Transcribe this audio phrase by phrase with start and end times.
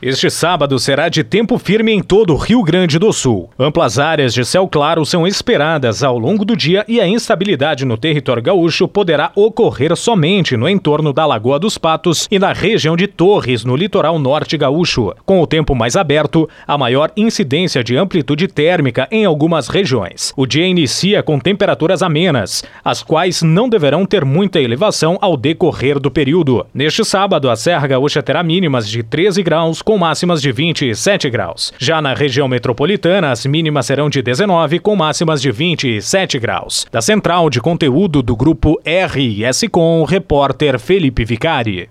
[0.00, 3.50] Este sábado será de tempo firme em todo o Rio Grande do Sul.
[3.58, 7.98] Amplas áreas de céu claro são esperadas ao longo do dia e a instabilidade no
[7.98, 13.08] território gaúcho poderá ocorrer somente no entorno da Lagoa dos Patos e na região de
[13.08, 15.12] Torres, no litoral norte gaúcho.
[15.26, 20.32] Com o tempo mais aberto, a maior incidência de amplitude térmica em algumas regiões.
[20.36, 25.98] O dia inicia com temperaturas amenas, as quais não deverão ter muita elevação ao decorrer
[25.98, 26.64] do período.
[26.72, 31.72] Neste sábado, a Serra Gaúcha terá mínimas de 13 graus com máximas de 27 graus.
[31.78, 36.86] Já na região metropolitana, as mínimas serão de 19, com máximas de 27 graus.
[36.92, 41.88] Da central de conteúdo do grupo RS Com, repórter Felipe Vicari.